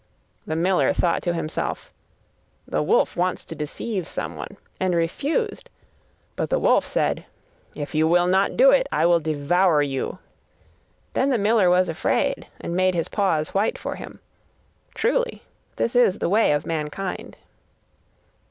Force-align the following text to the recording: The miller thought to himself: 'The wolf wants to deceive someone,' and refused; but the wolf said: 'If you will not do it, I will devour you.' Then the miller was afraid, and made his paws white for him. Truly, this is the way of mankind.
The 0.47 0.55
miller 0.55 0.93
thought 0.93 1.21
to 1.21 1.33
himself: 1.35 1.91
'The 2.67 2.81
wolf 2.81 3.15
wants 3.15 3.45
to 3.45 3.53
deceive 3.53 4.07
someone,' 4.07 4.57
and 4.79 4.95
refused; 4.95 5.69
but 6.35 6.49
the 6.49 6.57
wolf 6.57 6.87
said: 6.87 7.23
'If 7.75 7.93
you 7.93 8.07
will 8.07 8.25
not 8.25 8.57
do 8.57 8.71
it, 8.71 8.87
I 8.91 9.05
will 9.05 9.19
devour 9.19 9.83
you.' 9.83 10.17
Then 11.13 11.29
the 11.29 11.37
miller 11.37 11.69
was 11.69 11.87
afraid, 11.87 12.47
and 12.59 12.75
made 12.75 12.95
his 12.95 13.09
paws 13.09 13.49
white 13.49 13.77
for 13.77 13.93
him. 13.95 14.19
Truly, 14.95 15.43
this 15.75 15.95
is 15.95 16.17
the 16.17 16.29
way 16.29 16.51
of 16.53 16.65
mankind. 16.65 17.37